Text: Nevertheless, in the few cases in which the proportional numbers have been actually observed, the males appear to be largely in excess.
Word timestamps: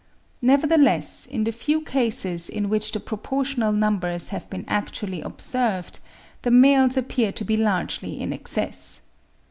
Nevertheless, 0.41 1.27
in 1.27 1.43
the 1.43 1.51
few 1.51 1.79
cases 1.81 2.49
in 2.49 2.69
which 2.69 2.91
the 2.91 2.99
proportional 2.99 3.71
numbers 3.71 4.29
have 4.29 4.49
been 4.49 4.65
actually 4.67 5.21
observed, 5.21 5.99
the 6.41 6.49
males 6.49 6.97
appear 6.97 7.31
to 7.33 7.45
be 7.45 7.55
largely 7.55 8.19
in 8.19 8.33
excess. 8.33 9.01